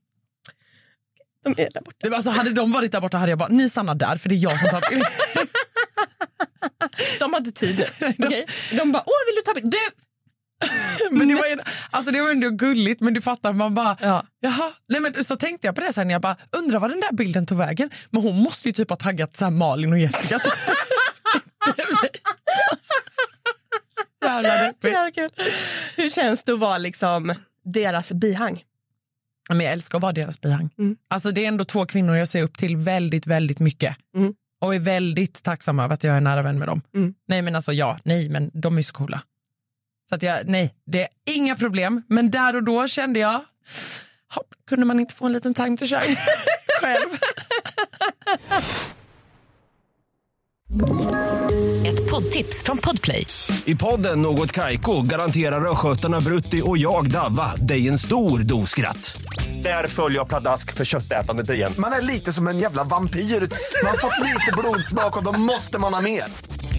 de 1.44 1.50
är 1.62 1.70
där 1.74 1.82
borta. 1.82 2.10
Var, 2.10 2.16
alltså, 2.16 2.30
hade 2.30 2.50
de 2.50 2.72
varit 2.72 2.92
där 2.92 3.02
borta 3.02 3.18
hade 3.18 3.32
jag 3.32 3.40
bara, 3.40 3.50
ni 3.50 3.70
stannar 3.70 3.96
där 3.96 4.16
för 4.16 4.30
det 4.30 4.36
är 4.36 4.38
jag 4.44 4.60
som 4.60 4.70
tar 4.70 4.90
bild. 4.90 5.06
De 7.20 7.34
hade 7.34 7.52
tid. 7.52 7.86
Okej? 8.20 8.46
De 8.72 8.92
bara, 8.92 9.04
åh 9.06 9.14
vill 9.28 9.36
du 9.36 9.42
ta 9.42 9.54
bild? 9.54 9.72
Du! 9.72 10.11
Men 11.12 11.28
det 11.28 11.36
var, 11.36 11.46
ju- 11.48 11.58
alltså 11.92 12.12
det 12.12 12.22
var 12.22 12.32
ändå 12.32 12.50
gulligt, 12.50 13.02
men 13.02 13.14
du 13.14 13.22
fattar, 13.22 13.54
man 13.54 13.74
bara, 13.76 13.98
Ja. 14.02 14.24
jaha. 14.40 14.72
Nej, 14.88 15.02
men 15.02 15.24
så 15.24 15.36
tänkte 15.36 15.68
jag 15.68 15.76
på 15.76 15.82
det 15.82 15.94
sen, 15.94 16.10
jag 16.10 16.22
bara, 16.22 16.38
undrar 16.52 16.80
vad 16.80 16.90
den 16.90 17.00
där 17.00 17.12
bilden 17.14 17.46
tog 17.46 17.58
vägen. 17.58 17.90
Men 18.10 18.22
hon 18.22 18.36
måste 18.36 18.70
ju 18.70 18.74
typ 18.74 18.90
ha 18.90 18.98
taggat 18.98 19.36
så 19.36 19.50
Malin 19.50 19.92
och 19.94 20.00
Jessica. 20.00 20.40
typ. 20.40 20.54
Jävla 24.26 24.64
deppigt. 24.64 25.34
Hur 25.98 26.10
känns 26.10 26.44
det 26.44 26.52
att 26.54 26.60
vara 26.60 26.78
liksom 26.78 27.34
deras 27.66 28.12
bihang? 28.12 28.64
Men 29.50 29.60
jag 29.62 29.74
älskar 29.74 29.98
att 29.98 30.02
vara 30.02 30.12
deras 30.14 30.42
bihang. 30.42 30.70
Mm. 30.78 30.96
Alltså 31.08 31.32
det 31.32 31.44
är 31.44 31.48
ändå 31.48 31.64
två 31.66 31.86
kvinnor 31.86 32.16
jag 32.16 32.28
ser 32.28 32.44
upp 32.44 32.58
till 32.58 32.78
väldigt, 32.78 33.28
väldigt 33.28 33.60
mycket. 33.60 33.98
Mm. 34.16 34.34
Och 34.62 34.76
är 34.76 34.80
väldigt 34.80 35.44
tacksam 35.44 35.80
över 35.80 35.94
att 35.94 36.04
jag 36.04 36.18
är 36.18 36.22
nära 36.22 36.42
vän 36.42 36.60
med 36.60 36.68
dem. 36.68 36.82
Mm. 36.96 37.14
Nej 37.28 37.42
men 37.42 37.56
alltså 37.56 37.74
ja, 37.74 37.98
nej 38.04 38.30
men 38.30 38.52
de 38.54 38.78
är 38.78 38.82
så 38.82 38.94
coola. 38.94 39.22
Så 40.12 40.16
att 40.16 40.24
jag, 40.24 40.48
nej, 40.48 40.74
det 40.86 41.02
är 41.02 41.08
inga 41.26 41.56
problem. 41.56 42.04
Men 42.08 42.32
där 42.32 42.56
och 42.56 42.64
då 42.64 42.88
kände 42.88 43.20
jag, 43.20 43.42
hopp, 44.36 44.48
kunde 44.70 44.86
man 44.86 45.00
inte 45.00 45.14
få 45.14 45.26
en 45.26 45.34
liten 45.34 45.54
time 45.54 45.78
to 45.78 45.86
shine 45.86 46.18
själv? 46.82 47.10
Ett 51.86 52.10
poddtips 52.12 52.64
från 52.64 52.78
Podplay. 52.78 53.28
I 53.66 53.76
podden 53.76 54.22
Något 54.22 54.52
Kaiko 54.52 55.02
garanterar 55.02 55.72
östgötarna 55.72 56.22
Brutti 56.22 56.62
och 56.66 56.78
jag, 56.78 57.12
Davva, 57.12 57.56
dig 57.56 57.88
en 57.88 57.98
stor 58.00 58.40
dos 58.40 58.70
skratt. 58.70 59.22
Där 59.64 59.88
följer 59.88 60.20
jag 60.20 60.28
pladask 60.30 60.74
för 60.74 60.86
köttätandet 60.86 61.50
igen. 61.50 61.74
Man 61.78 61.92
är 61.94 62.02
lite 62.02 62.34
som 62.34 62.48
en 62.48 62.60
jävla 62.60 62.84
vampyr. 62.84 63.20
Man 63.20 63.92
har 63.92 63.98
fått 63.98 64.20
lite 64.26 64.52
blodsmak 64.58 65.18
och 65.18 65.24
då 65.24 65.32
måste 65.40 65.80
man 65.80 65.94
ha 65.94 66.02
mer. 66.02 66.24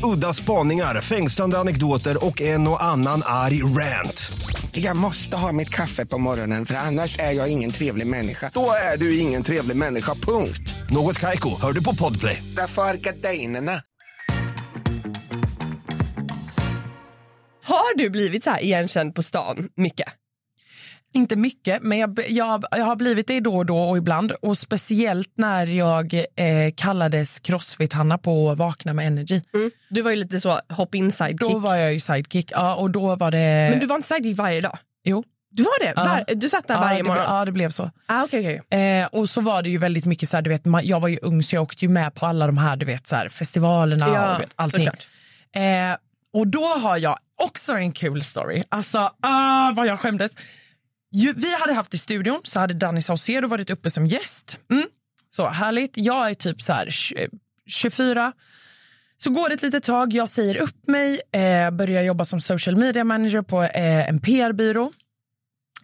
Udda 0.03 0.33
spaningar, 0.33 1.01
fängslande 1.01 1.59
anekdoter 1.59 2.27
och 2.27 2.41
en 2.41 2.69
och 2.69 2.83
annan 2.83 3.23
arg 3.25 3.63
rant. 3.63 4.33
Jag 4.73 4.97
måste 4.97 5.37
ha 5.37 5.53
mitt 5.53 5.71
kaffe 5.71 6.07
på 6.07 6.19
morgonen 6.19 6.67
för 6.67 6.75
annars 6.75 7.19
är 7.19 7.33
jag 7.33 7.49
ingen 7.49 7.71
trevlig 7.71 8.07
människa. 8.07 8.51
Då 8.55 8.71
är 8.93 8.97
du 8.97 9.19
ingen 9.19 9.43
trevlig 9.43 9.77
människa, 9.77 10.15
punkt. 10.15 10.75
Något 10.91 11.19
Kaiko, 11.19 11.61
hör 11.61 11.73
du 11.73 11.85
på 11.85 11.95
Podplay. 11.95 12.43
Därför 12.57 12.83
är 12.83 12.95
gardinerna. 12.95 13.73
Har 17.65 17.99
du 17.99 18.11
blivit 18.11 18.45
så 18.45 18.51
här 18.51 18.63
igenkänd 18.63 19.15
på 19.15 19.23
stan 19.23 19.69
mycket? 19.77 20.09
Inte 21.15 21.37
mycket, 21.37 21.83
men 21.83 21.99
jag, 21.99 22.19
jag, 22.29 22.65
jag 22.71 22.85
har 22.85 22.97
blivit 22.97 23.27
det 23.27 23.41
då 23.41 23.57
och 23.57 23.67
då 23.67 23.79
och 23.79 23.97
ibland. 23.97 24.33
Och 24.33 24.59
speciellt 24.59 25.33
när 25.35 25.67
jag 25.67 26.15
eh, 26.15 26.73
kallades 26.77 27.41
Crossfit-Hanna 27.41 28.19
på 28.19 28.55
Vakna 28.55 28.93
med 28.93 29.07
Energy. 29.07 29.41
Du 29.89 30.03
var 30.03 30.11
ju 30.11 30.17
lite 30.17 30.41
så 30.41 30.61
hop 30.69 30.95
in 30.95 31.13
sidekick. 31.13 31.41
Då 31.41 31.59
var 31.59 31.77
jag 31.77 31.93
ju 31.93 32.01
sidekick. 32.01 32.53
Ja, 32.53 32.75
och 32.75 32.91
då 32.91 33.17
var 33.17 33.31
det... 33.31 33.69
Men 33.71 33.79
du 33.79 33.87
var 33.87 33.97
inte 33.97 34.09
sidekick 34.09 34.39
varje 34.39 34.61
dag? 34.61 34.79
Jo, 35.05 35.25
Du 35.51 35.63
var 35.63 35.85
det? 35.85 35.93
Ja. 35.97 36.05
Var, 36.05 36.35
du 36.35 36.49
satt 36.49 36.69
där 36.69 36.79
varje 36.79 36.99
ja, 36.99 37.05
morgon? 37.05 37.25
Ja, 37.29 37.45
det 37.45 37.53
blev 37.53 37.69
så. 37.69 37.91
Ah, 38.07 38.25
okay, 38.25 38.59
okay. 38.59 38.81
Eh, 38.81 39.07
och 39.07 39.29
så 39.29 39.41
var 39.41 39.63
det 39.63 39.71
ju 39.71 39.79
väldigt 39.79 40.05
mycket 40.05 40.29
så 40.29 40.37
här, 40.37 40.43
du 40.43 40.51
vet, 40.51 40.63
jag 40.83 41.01
var 41.01 41.09
ju 41.09 41.19
ung 41.23 41.43
så 41.43 41.57
jag 41.57 41.63
åkte 41.63 41.85
ju 41.85 41.89
med 41.89 42.15
på 42.15 42.27
alla 42.27 42.47
de 42.47 42.59
här, 42.59 42.77
du 42.77 42.87
vet, 42.87 43.07
så 43.07 43.17
här, 43.17 43.29
festivalerna 43.29 44.09
Ja, 44.09 44.35
och 44.35 44.41
vet, 44.41 44.53
allting. 44.57 44.87
Eh, 44.87 45.97
och 46.33 46.47
då 46.47 46.65
har 46.65 46.97
jag 46.97 47.17
också 47.43 47.73
en 47.73 47.93
kul 47.93 48.23
story. 48.23 48.63
Alltså, 48.69 49.13
ah, 49.21 49.73
vad 49.73 49.87
jag 49.87 50.01
skämdes. 50.01 50.33
Vi 51.37 51.55
hade 51.61 51.73
haft 51.73 51.95
i 51.95 51.99
studion 51.99 52.41
så 52.45 52.61
hade 52.61 52.75
Danny 52.75 53.03
Saucedo 53.03 53.49
varit 53.49 53.71
uppe 53.71 53.91
som 53.91 54.07
gäst. 54.07 54.59
Mm. 54.73 54.87
Så 55.29 55.49
härligt. 55.49 55.93
Jag 55.97 56.31
är 56.31 56.35
typ 56.35 56.61
så 56.63 56.73
här 56.73 56.87
tj- 56.87 57.29
24. 57.67 58.33
Så 59.17 59.31
går 59.31 59.49
det 59.49 59.55
ett 59.55 59.63
litet 59.63 59.85
tag, 59.85 60.13
jag 60.13 60.29
säger 60.29 60.57
upp 60.57 60.87
mig, 60.87 61.21
eh, 61.33 61.71
börjar 61.71 62.03
jobba 62.03 62.25
som 62.25 62.41
social 62.41 62.77
media 62.77 63.05
manager 63.05 63.43
på 63.43 63.63
eh, 63.63 64.09
en 64.09 64.21
PR-byrå. 64.21 64.93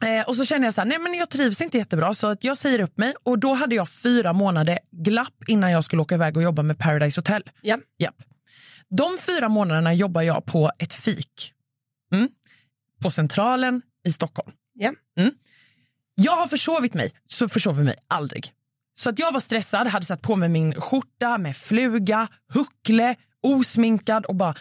Eh, 0.03 0.29
och 0.29 0.37
så 0.37 0.45
känner 0.45 0.67
jag 0.67 0.75
så 0.75 0.81
här, 0.81 0.89
nej 0.89 0.99
men 0.99 1.15
jag 1.15 1.31
trivs 1.31 1.61
inte 1.61 1.79
jättebra 1.79 2.15
så 2.15 2.27
att 2.27 2.45
jag 2.45 2.57
säger 2.57 2.79
upp 2.81 2.99
mig 2.99 3.15
och 3.23 3.39
då 3.39 3.55
hade 3.55 3.75
jag 3.75 3.89
fyra 3.91 4.33
månader 4.33 4.79
glapp 4.93 5.35
innan 5.47 5.71
jag 5.71 5.85
skulle 5.85 6.03
åka 6.03 6.15
iväg 6.15 6.37
och 6.37 6.43
jobba 6.43 6.63
med 6.63 6.79
Paradise 6.79 7.19
Hotel. 7.21 7.43
Ja. 7.63 7.79
Japp. 7.99 8.15
De 8.91 9.19
fyra 9.21 9.49
månaderna 9.49 9.95
jobbar 9.95 10.23
jag 10.23 10.45
på 10.45 10.73
ett 10.79 10.95
fik. 10.95 11.53
Mm. 12.13 12.29
På 13.03 13.11
Centralen 13.11 13.83
i 14.05 14.13
Stockholm. 14.13 14.53
Yeah. 14.81 14.95
Mm. 15.19 15.33
Jag 16.15 16.37
har 16.37 16.47
försovit 16.47 16.95
mig, 16.95 17.13
så 17.27 17.49
försover 17.49 17.85
mig 17.85 17.95
aldrig. 18.09 18.53
Så 18.95 19.11
att 19.11 19.19
jag 19.19 19.33
var 19.33 19.41
stressad, 19.41 19.87
hade 19.87 20.07
satt 20.07 20.23
på 20.23 20.37
mig 20.37 20.49
min 20.49 20.75
skjorta 20.75 21.39
med 21.39 21.57
fluga, 21.57 22.29
huckle, 22.53 23.15
osminkad 23.43 24.27
och 24.27 24.35
bara... 24.35 24.55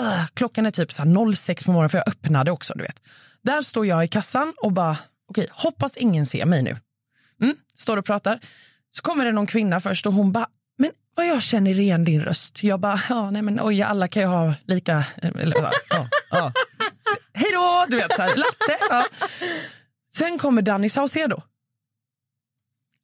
Uh, 0.00 0.26
klockan 0.34 0.66
är 0.66 0.70
typ 0.70 0.92
så 0.92 1.02
här 1.02 1.32
06 1.32 1.64
på 1.64 1.70
morgonen 1.70 1.90
för 1.90 1.98
jag 1.98 2.08
öppnade 2.08 2.50
också. 2.50 2.74
du 2.76 2.82
vet. 2.82 3.00
Där 3.42 3.62
står 3.62 3.86
jag 3.86 4.04
i 4.04 4.08
kassan 4.08 4.54
och 4.62 4.72
bara, 4.72 4.96
okej, 5.28 5.48
hoppas 5.50 5.96
ingen 5.96 6.26
ser 6.26 6.46
mig 6.46 6.62
nu. 6.62 6.76
Mm, 7.42 7.56
står 7.74 7.96
och 7.96 8.04
pratar. 8.04 8.38
Så 8.90 9.02
kommer 9.02 9.24
det 9.24 9.32
någon 9.32 9.46
kvinna 9.46 9.80
först 9.80 10.06
och 10.06 10.12
hon 10.12 10.32
bara, 10.32 10.48
men 10.78 10.90
vad 11.16 11.26
jag 11.26 11.42
känner 11.42 11.78
igen 11.78 12.04
din 12.04 12.20
röst. 12.20 12.62
Jag 12.62 12.80
bara, 12.80 13.00
ja 13.08 13.30
nej 13.30 13.42
men 13.42 13.60
oj, 13.62 13.82
alla 13.82 14.08
kan 14.08 14.22
ju 14.22 14.28
ha 14.28 14.54
lika, 14.66 15.04
eh, 15.22 15.30
eller, 15.38 15.56
ja, 15.90 16.08
ja. 16.30 16.52
Hej 17.32 17.50
då, 17.52 17.86
du 17.88 17.96
vet 17.96 18.16
så 18.16 18.22
här, 18.22 18.36
latte. 18.36 18.78
Ja. 18.90 19.04
Sen 20.12 20.38
kommer 20.38 20.62
Danny 20.62 20.88
Saucedo. 20.88 21.42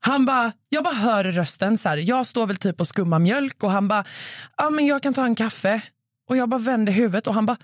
Han 0.01 0.27
bara, 0.27 0.53
jag 0.69 0.85
bara 0.85 0.95
hör 0.95 1.25
rösten 1.25 1.77
så 1.77 1.89
här. 1.89 1.97
Jag 1.97 2.27
står 2.27 2.47
väl 2.47 2.57
typ 2.57 2.81
och 2.81 2.87
skummar 2.89 3.19
mjölk 3.19 3.63
och 3.63 3.71
han 3.71 3.89
bara, 3.89 4.05
ja 4.57 4.71
men 4.71 4.87
jag 4.87 5.03
kan 5.03 5.15
ta 5.15 5.25
en 5.25 5.35
kaffe. 5.35 5.81
Och 6.29 6.37
jag 6.37 6.49
bara 6.49 6.61
vänder 6.61 6.93
huvudet 6.93 7.27
och 7.27 7.35
han 7.35 7.47
bara, 7.47 7.57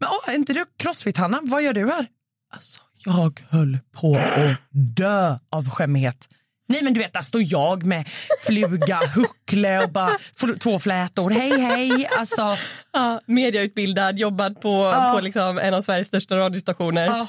men 0.00 0.08
åh, 0.08 0.30
är 0.30 0.34
inte 0.34 0.52
du 0.52 0.64
Crossfit-Hanna? 0.78 1.40
Vad 1.42 1.62
gör 1.62 1.72
du 1.72 1.86
här? 1.86 2.06
Alltså, 2.52 2.80
jag 2.98 3.44
höll 3.48 3.78
på 3.92 4.16
att 4.16 4.58
dö 4.70 5.38
av 5.50 5.70
skämmighet. 5.70 6.28
Nej 6.68 6.82
men 6.82 6.94
du 6.94 7.00
vet, 7.00 7.12
där 7.12 7.22
står 7.22 7.42
jag 7.44 7.84
med 7.84 8.08
fluga, 8.46 9.00
huckle 9.14 9.78
och 9.84 9.90
bara 9.90 10.18
två 10.60 10.78
flätor. 10.78 11.30
Hej 11.30 11.60
hej. 11.60 12.08
Alltså, 12.18 12.56
Ja, 12.92 13.20
mediautbildad, 13.26 14.18
jobbat 14.18 14.60
på, 14.60 14.68
Ja. 14.94 15.12
på 15.14 15.20
liksom 15.20 15.58
en 15.58 15.74
av 15.74 15.82
Sveriges 15.82 16.08
största 16.08 16.36
radiostationer. 16.36 17.06
Ja. 17.06 17.26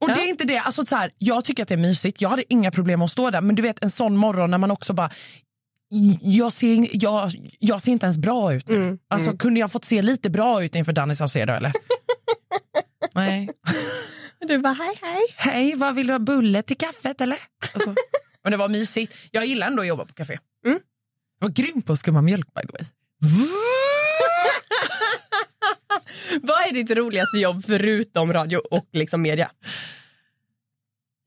Och 0.00 0.08
det 0.08 0.20
är 0.20 0.28
inte 0.28 0.44
det, 0.44 0.58
alltså 0.58 0.84
så 0.84 0.96
här, 0.96 1.10
jag 1.18 1.44
tycker 1.44 1.62
att 1.62 1.68
det 1.68 1.74
är 1.74 1.78
mysigt, 1.78 2.20
jag 2.20 2.28
hade 2.28 2.52
inga 2.52 2.70
problem 2.70 3.02
att 3.02 3.10
stå 3.10 3.30
där 3.30 3.40
men 3.40 3.54
du 3.54 3.62
vet 3.62 3.82
en 3.84 3.90
sån 3.90 4.16
morgon 4.16 4.50
när 4.50 4.58
man 4.58 4.70
också 4.70 4.92
bara 4.92 5.10
jag 6.22 6.52
ser, 6.52 6.88
jag, 6.92 7.30
jag 7.58 7.80
ser 7.80 7.92
inte 7.92 8.06
ens 8.06 8.18
bra 8.18 8.54
ut 8.54 8.68
nu. 8.68 8.76
Mm, 8.76 8.98
alltså, 9.08 9.36
Kunde 9.36 9.60
jag 9.60 9.72
fått 9.72 9.84
se 9.84 10.02
lite 10.02 10.30
bra 10.30 10.64
ut 10.64 10.74
inför 10.74 10.92
Danny 10.92 11.14
Saucedo 11.14 11.52
eller? 11.52 11.72
Nej. 13.14 13.50
Du 14.48 14.58
bara 14.58 14.72
hej 14.72 14.98
hej. 15.02 15.22
Hej, 15.36 15.74
vad 15.76 15.94
vill 15.94 16.06
du 16.06 16.12
ha 16.12 16.18
bulle 16.18 16.62
till 16.62 16.76
kaffet 16.76 17.20
eller? 17.20 17.38
Alltså. 17.74 17.94
Men 18.44 18.50
det 18.50 18.56
var 18.56 18.68
mysigt. 18.68 19.14
Jag 19.30 19.46
gillar 19.46 19.66
ändå 19.66 19.82
att 19.82 19.88
jobba 19.88 20.04
på 20.04 20.14
café. 20.14 20.38
Mm. 20.66 20.78
Jag 21.40 21.48
var 21.48 21.54
grym 21.54 21.82
på 21.82 21.92
att 21.92 21.98
skumma 21.98 22.22
mjölk 22.22 22.54
by 22.54 22.60
the 22.60 22.72
way. 22.72 22.84
Vad 26.42 26.68
är 26.68 26.72
ditt 26.74 26.90
roligaste 26.90 27.38
jobb 27.38 27.64
förutom 27.66 28.32
radio 28.32 28.56
och 28.56 28.86
liksom 28.92 29.22
media? 29.22 29.50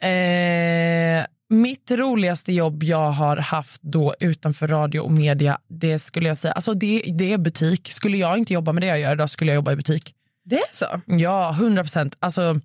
Eh, 0.02 1.26
mitt 1.50 1.92
roligaste 1.92 2.54
jobb 2.54 2.84
jag 2.84 3.12
har 3.12 3.38
haft 3.38 3.82
då 3.82 4.16
utanför 4.20 4.68
radio 4.68 5.00
och 5.00 5.12
media, 5.12 5.60
det 5.68 6.00
skulle 6.00 6.28
jag 6.28 6.38
säga, 6.38 6.54
alltså 6.54 6.74
det, 6.74 7.04
det 7.18 7.34
är 7.34 7.38
butik. 7.38 7.92
Skulle 7.92 8.18
jag 8.18 8.38
inte 8.38 8.54
jobba 8.54 8.72
med 8.72 8.84
det 8.84 8.88
jag 8.88 9.00
gör 9.00 9.14
idag 9.14 9.30
skulle 9.30 9.52
jag 9.52 9.56
jobba 9.56 9.72
i 9.72 9.76
butik. 9.76 10.14
Det 10.46 10.60
är 10.60 10.76
så? 10.76 11.02
Ja, 11.06 11.52
100 11.52 11.84
procent. 11.84 12.18
Alltså, 12.20 12.60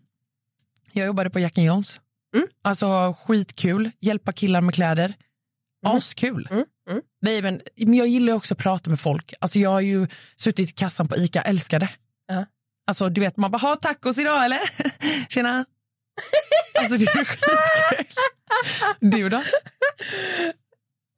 jag 0.92 1.06
jobbade 1.06 1.30
på 1.30 1.40
Jack 1.40 1.58
Jones. 1.58 2.00
Mm. 2.36 2.48
Alltså 2.64 3.14
skitkul, 3.18 3.90
hjälpa 4.00 4.32
killar 4.32 4.60
med 4.60 4.74
kläder. 4.74 5.14
Askul. 5.86 6.48
Mm, 6.50 6.64
mm. 6.90 7.02
Nej, 7.20 7.42
men, 7.42 7.60
men 7.76 7.94
jag 7.94 8.06
gillar 8.08 8.32
också 8.32 8.54
att 8.54 8.60
prata 8.60 8.90
med 8.90 9.00
folk. 9.00 9.34
Alltså, 9.40 9.58
jag 9.58 9.70
har 9.70 9.80
ju 9.80 10.06
suttit 10.36 10.70
i 10.70 10.72
kassan 10.72 11.08
på 11.08 11.16
Ica, 11.16 11.42
älskar 11.42 11.80
det. 11.80 11.90
Ja. 12.26 12.46
Alltså, 12.86 13.08
du 13.08 13.20
vet, 13.20 13.36
man 13.36 13.50
bara, 13.50 13.58
ha 13.58 13.76
tacos 13.76 14.18
idag 14.18 14.44
eller? 14.44 14.60
Tjena. 15.28 15.64
alltså 16.78 16.96
det 16.96 17.04
är 17.04 17.24
skitkul. 17.24 18.06
Du 19.00 19.28
då? 19.28 19.42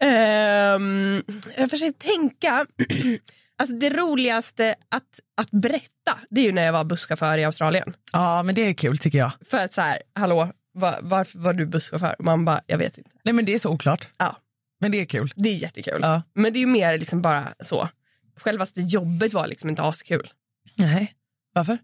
Ehm, 0.04 1.22
jag 1.56 1.70
försöker 1.70 1.98
tänka. 1.98 2.66
alltså 3.58 3.76
det 3.76 3.90
roligaste 3.90 4.74
att, 4.88 5.20
att 5.40 5.50
berätta 5.50 6.18
det 6.30 6.40
är 6.40 6.44
ju 6.44 6.52
när 6.52 6.64
jag 6.64 6.72
var 6.72 6.84
busschaufför 6.84 7.38
i 7.38 7.44
Australien. 7.44 7.96
Ja, 8.12 8.42
men 8.42 8.54
det 8.54 8.62
är 8.62 8.74
kul 8.74 8.98
tycker 8.98 9.18
jag. 9.18 9.32
För 9.50 9.58
att 9.64 9.72
så 9.72 9.80
här, 9.80 9.98
hallå, 10.14 10.52
var, 10.74 10.98
varför 11.02 11.38
var 11.38 11.52
du 11.52 11.66
busschaufför? 11.66 12.16
Man 12.18 12.44
bara, 12.44 12.60
jag 12.66 12.78
vet 12.78 12.98
inte. 12.98 13.10
Nej, 13.22 13.34
men 13.34 13.44
det 13.44 13.54
är 13.54 13.58
så 13.58 13.70
oklart. 13.70 14.08
Ja. 14.18 14.36
Men 14.80 14.90
det 14.90 15.00
är 15.00 15.04
kul. 15.04 15.32
Det 15.36 15.48
är 15.48 15.54
jättekul. 15.54 15.98
Ja. 16.02 16.22
Men 16.34 16.52
det 16.52 16.58
är 16.58 16.60
ju 16.60 16.66
mer 16.66 16.98
liksom 16.98 17.22
bara 17.22 17.54
så. 17.60 17.88
Självaste 18.36 18.80
jobbet 18.80 19.32
var 19.32 19.46
liksom 19.46 19.70
inte 19.70 19.82
askul. 19.82 20.32
Nej. 20.78 21.14
Varför? 21.52 21.78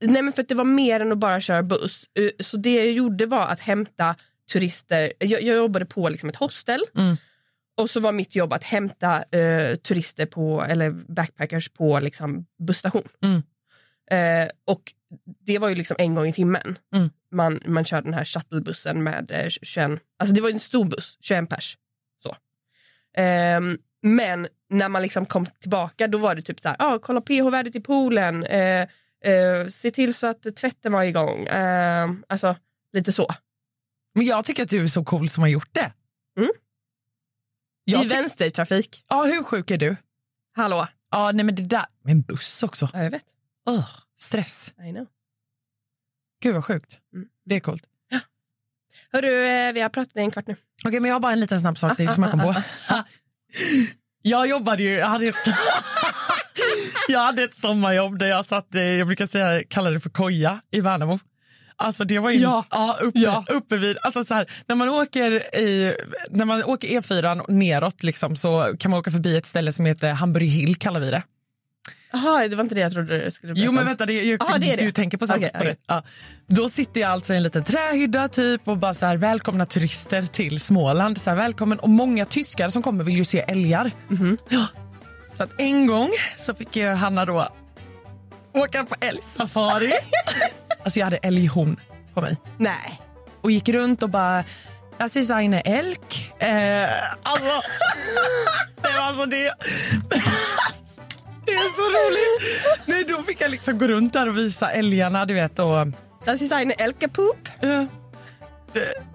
Nej 0.00 0.22
men 0.22 0.32
för 0.32 0.42
att 0.42 0.48
det 0.48 0.54
var 0.54 0.64
mer 0.64 1.00
än 1.00 1.12
att 1.12 1.18
bara 1.18 1.40
köra 1.40 1.62
buss. 1.62 2.04
Eh, 2.18 2.30
Så 2.44 2.56
det 2.56 2.74
jag 2.74 2.92
gjorde 2.92 3.26
var 3.26 3.46
att 3.46 3.60
hämta 3.60 4.14
turister. 4.52 5.12
Jag, 5.18 5.42
jag 5.42 5.56
jobbade 5.56 5.86
på 5.86 6.08
liksom 6.08 6.28
ett 6.28 6.36
hostel. 6.36 6.80
Mm. 6.96 7.16
Och 7.76 7.90
så 7.90 8.00
var 8.00 8.12
mitt 8.12 8.34
jobb 8.34 8.52
att 8.52 8.64
hämta 8.64 9.24
eh, 9.38 9.74
turister 9.76 10.26
på, 10.26 10.62
eller 10.62 10.90
backpackers 10.90 11.68
på 11.68 12.00
liksom, 12.00 12.46
busstation. 12.58 13.08
Mm. 13.22 13.42
Eh, 14.10 14.50
och 14.64 14.92
det 15.46 15.58
var 15.58 15.68
ju 15.68 15.74
liksom 15.74 15.96
en 15.98 16.14
gång 16.14 16.26
i 16.26 16.32
timmen. 16.32 16.78
Mm. 16.94 17.10
Man, 17.32 17.60
man 17.66 17.84
körde 17.84 18.02
den 18.02 18.14
här 18.14 18.24
shuttlebussen 18.24 19.02
med 19.02 19.30
eh, 19.30 19.48
21, 19.48 20.00
alltså 20.18 20.34
det 20.34 20.40
var 20.40 20.50
en 20.50 20.60
stor 20.60 20.84
buss, 20.84 21.16
21 21.20 21.48
pers. 21.48 21.76
Så. 22.22 22.36
Ehm, 23.16 23.78
men 24.02 24.48
när 24.70 24.88
man 24.88 25.02
liksom 25.02 25.26
kom 25.26 25.46
tillbaka 25.46 26.08
då 26.08 26.18
var 26.18 26.34
det 26.34 26.42
typ 26.42 26.60
så 26.60 26.68
här, 26.68 26.76
ah, 26.78 26.98
kolla 26.98 27.20
pH-värdet 27.20 27.76
i 27.76 27.80
poolen, 27.80 28.44
eh, 28.44 28.88
eh, 29.24 29.66
se 29.68 29.90
till 29.90 30.14
så 30.14 30.26
att 30.26 30.56
tvätten 30.56 30.92
var 30.92 31.02
igång. 31.02 31.46
Eh, 31.46 32.10
alltså 32.28 32.56
lite 32.92 33.12
så. 33.12 33.28
Men 34.14 34.26
jag 34.26 34.44
tycker 34.44 34.62
att 34.62 34.70
du 34.70 34.82
är 34.82 34.86
så 34.86 35.04
cool 35.04 35.28
som 35.28 35.42
har 35.42 35.48
gjort 35.48 35.68
det. 35.72 35.92
Mm. 36.38 36.50
Jag 37.84 38.04
I 38.04 38.08
vänstertrafik. 38.08 39.04
ja, 39.08 39.24
hur 39.24 39.42
sjuk 39.42 39.70
är 39.70 39.78
du? 39.78 39.96
Hallå? 40.56 40.86
Ja, 41.10 41.32
nej 41.32 41.44
men 41.44 41.54
det 41.54 41.62
där. 41.62 41.86
Med 42.02 42.12
en 42.12 42.22
buss 42.22 42.62
också. 42.62 42.88
Ja, 42.92 43.02
jag 43.02 43.10
vet. 43.10 43.24
Ugh, 43.68 43.88
stress. 44.16 44.72
I 44.88 44.90
know. 44.90 45.06
Gud 46.42 46.54
vad 46.54 46.64
sjukt. 46.64 46.98
Mm. 47.14 47.28
Det 47.44 47.56
är 47.56 47.60
coolt. 47.60 47.82
Hörru, 49.12 49.46
eh, 49.46 49.72
vi 49.72 49.80
har 49.80 49.88
pratat 49.88 50.16
i 50.16 50.20
en 50.20 50.30
kvart 50.30 50.46
nu. 50.46 50.56
Okej, 50.84 51.00
men 51.00 51.08
jag 51.08 51.14
har 51.14 51.20
bara 51.20 51.32
en 51.32 51.40
liten 51.40 51.60
snabb 51.60 51.78
sak 51.78 51.96
till 51.96 52.08
som 52.08 52.22
jag 52.22 52.32
kom 52.32 52.40
på. 52.40 52.54
jag 54.22 54.46
jobbade 54.48 54.82
ju, 54.82 54.90
jag 54.94 55.06
hade 55.06 55.26
ett, 55.26 55.34
jag 57.08 57.20
hade 57.20 57.42
ett 57.44 57.54
sommarjobb 57.54 58.18
där 58.18 58.26
jag 58.26 58.44
satt, 58.44 58.66
jag 58.70 59.06
brukar 59.06 59.26
säga, 59.26 59.62
kalla 59.68 59.90
det 59.90 60.00
för 60.00 60.10
koja 60.10 60.60
i 60.70 60.80
Värnamo. 60.80 61.18
Alltså 61.76 62.04
det 62.04 62.18
var 62.18 62.30
ju 62.30 62.38
Ja. 62.38 62.64
uppe, 63.00 63.18
Ja. 63.18 63.44
uppe 63.48 63.76
vid, 63.76 63.98
alltså 64.02 64.24
så 64.24 64.34
här, 64.34 64.52
när 64.66 64.74
man 64.76 64.88
åker 64.88 65.56
i, 65.56 65.96
när 66.30 66.44
man 66.44 66.64
åker 66.64 66.88
E4 66.88 67.44
neråt 67.48 68.02
liksom, 68.02 68.36
så 68.36 68.74
kan 68.78 68.90
man 68.90 69.00
åka 69.00 69.10
förbi 69.10 69.36
ett 69.36 69.46
ställe 69.46 69.72
som 69.72 69.84
heter 69.86 70.12
Hamburg 70.12 70.48
Hill 70.48 70.76
kallar 70.76 71.00
vi 71.00 71.10
det. 71.10 71.22
Jaha, 72.12 72.48
det 72.48 72.56
var 72.56 72.62
inte 72.62 72.74
det 72.74 72.80
jag 72.80 72.92
trodde 72.92 73.24
du 73.24 73.30
skulle 73.30 73.54
berätta 73.54 73.64
Jo 73.66 73.72
men 73.72 73.86
vänta, 73.86 74.06
det, 74.06 74.12
jag, 74.12 74.42
Ja, 74.48 74.58
det 74.58 74.72
är 74.72 74.76
det. 74.76 74.84
du 74.84 74.92
tänker 74.92 75.18
på 75.18 75.26
samma 75.26 75.36
okej. 75.46 75.50
det. 75.54 75.76
Ja. 75.86 76.02
Då 76.46 76.68
sitter 76.68 77.00
jag 77.00 77.10
alltså 77.10 77.34
i 77.34 77.36
en 77.36 77.42
liten 77.42 77.64
trähydda 77.64 78.28
typ 78.28 78.68
och 78.68 78.78
bara 78.78 78.94
så 78.94 79.06
här, 79.06 79.16
välkomna 79.16 79.64
turister 79.64 80.22
till 80.22 80.60
Småland. 80.60 81.18
Så 81.18 81.30
här, 81.30 81.36
välkommen. 81.36 81.78
Och 81.80 81.88
många 81.88 82.24
tyskar 82.24 82.68
som 82.68 82.82
kommer 82.82 83.04
vill 83.04 83.16
ju 83.16 83.24
se 83.24 83.38
älgar. 83.48 83.90
Mhm. 84.08 84.38
Ja. 84.48 84.66
Så 85.32 85.42
att 85.42 85.50
en 85.60 85.86
gång 85.86 86.10
så 86.36 86.54
fick 86.54 86.76
jag 86.76 86.96
Hanna 86.96 87.24
då 87.24 87.48
åka 88.52 88.84
på 88.84 88.94
älgsafari. 89.00 89.92
alltså 90.84 90.98
jag 90.98 91.06
hade 91.06 91.16
älghorn 91.16 91.80
på 92.14 92.20
mig 92.20 92.36
Nej. 92.58 93.00
och 93.40 93.50
gick 93.50 93.68
runt 93.68 94.02
och 94.02 94.10
bara 94.10 94.44
jag 94.98 95.10
ser 95.10 95.38
eine 95.38 95.60
elk. 95.60 96.32
Eh, 96.38 96.88
alltså, 97.22 97.44
det 98.82 98.98
var 98.98 99.04
alltså 99.04 99.26
det. 99.26 99.54
Det 101.46 101.52
är 101.52 101.70
så 101.70 101.82
roligt. 101.82 102.86
Nej, 102.86 103.04
då 103.04 103.22
fick 103.22 103.40
jag 103.40 103.50
liksom 103.50 103.78
gå 103.78 103.86
runt 103.86 104.12
där 104.12 104.28
och 104.28 104.38
visa 104.38 104.70
älgarna, 104.70 105.24
du 105.26 105.34
vet. 105.34 105.58
Och, 105.58 105.86
Das 106.24 106.42
ist 106.42 106.52
eine 106.52 106.74
Elkapoop. 106.74 107.48
Ja. 107.60 107.86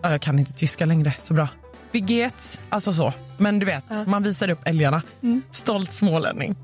Ja, 0.01 0.11
Jag 0.11 0.21
kan 0.21 0.39
inte 0.39 0.53
tyska 0.53 0.85
längre 0.85 1.13
så 1.19 1.33
bra. 1.33 1.47
Vi 1.91 1.99
get, 1.99 2.61
alltså 2.69 2.93
så. 2.93 3.13
Men 3.37 3.59
du 3.59 3.65
vet, 3.65 3.83
man 4.07 4.23
visar 4.23 4.49
upp 4.49 4.59
älgarna. 4.65 5.01
Stolt 5.49 5.91
smålänning. 5.93 6.55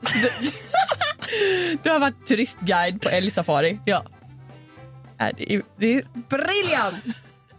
Du 1.82 1.90
har 1.90 1.98
varit 1.98 2.26
turistguide 2.26 3.00
på 3.02 3.08
älgsafari. 3.08 3.80
Ja. 3.84 4.04
Äh, 5.20 5.28
Det 5.36 5.54
är, 5.54 5.62
det 5.78 5.94
är 5.94 6.02
briljant! 6.28 7.04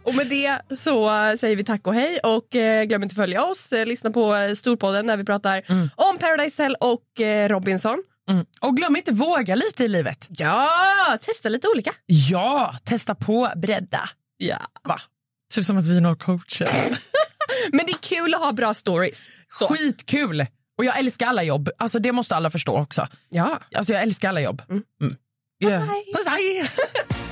Och 0.04 0.14
med 0.14 0.26
det 0.26 0.60
så 0.76 1.08
säger 1.40 1.56
vi 1.56 1.64
tack 1.64 1.86
och 1.86 1.94
hej 1.94 2.18
och 2.18 2.56
eh, 2.56 2.84
glöm 2.84 3.02
inte 3.02 3.12
att 3.12 3.16
följa 3.16 3.44
oss. 3.44 3.72
Eh, 3.72 3.86
lyssna 3.86 4.10
på 4.10 4.34
eh, 4.34 4.54
Storpodden 4.54 5.06
där 5.06 5.16
vi 5.16 5.24
pratar 5.24 5.62
om 5.96 6.18
Paradise 6.18 6.62
Hotel 6.62 6.76
och 6.80 7.04
Robinson. 7.48 8.02
Mm. 8.30 8.46
Och 8.60 8.76
glöm 8.76 8.96
inte 8.96 9.12
våga 9.12 9.54
lite 9.54 9.84
i 9.84 9.88
livet. 9.88 10.26
Ja, 10.28 10.68
testa 11.20 11.48
lite 11.48 11.68
olika. 11.68 11.92
Ja, 12.06 12.74
testa 12.84 13.14
på, 13.14 13.52
bredda. 13.56 14.08
Ja. 14.36 14.58
Va? 14.82 14.96
Typ 15.54 15.64
som 15.64 15.78
att 15.78 15.84
vi 15.84 15.96
är 15.96 16.00
några 16.00 16.16
coacher. 16.16 16.68
Men 17.72 17.86
det 17.86 17.92
är 17.92 18.02
kul 18.02 18.34
att 18.34 18.40
ha 18.40 18.52
bra 18.52 18.74
stories. 18.74 19.28
Så. 19.58 19.68
Skitkul! 19.68 20.46
Och 20.78 20.84
jag 20.84 20.98
älskar 20.98 21.26
alla 21.26 21.42
jobb. 21.42 21.70
Alltså 21.78 21.98
det 21.98 22.12
måste 22.12 22.36
alla 22.36 22.50
förstå 22.50 22.78
också. 22.78 23.06
Ja. 23.28 23.60
Alltså 23.74 23.92
jag 23.92 24.02
älskar 24.02 24.28
alla 24.28 24.40
jobb. 24.40 24.62
Mm. 24.70 25.16
Ja. 25.58 25.70
hej. 25.70 26.04
Puss 26.14 26.26
hej! 26.26 26.70